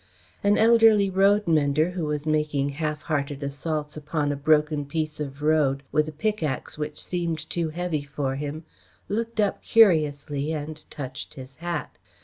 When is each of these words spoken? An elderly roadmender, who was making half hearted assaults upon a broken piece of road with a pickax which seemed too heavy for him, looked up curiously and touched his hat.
An 0.43 0.57
elderly 0.57 1.11
roadmender, 1.11 1.91
who 1.91 2.05
was 2.05 2.25
making 2.25 2.69
half 2.69 3.03
hearted 3.03 3.43
assaults 3.43 3.95
upon 3.95 4.31
a 4.31 4.35
broken 4.35 4.83
piece 4.83 5.19
of 5.19 5.43
road 5.43 5.83
with 5.91 6.09
a 6.09 6.11
pickax 6.11 6.75
which 6.75 6.99
seemed 6.99 7.47
too 7.51 7.69
heavy 7.69 8.01
for 8.01 8.35
him, 8.35 8.63
looked 9.09 9.39
up 9.39 9.61
curiously 9.61 10.53
and 10.53 10.89
touched 10.89 11.35
his 11.35 11.53
hat. 11.57 11.99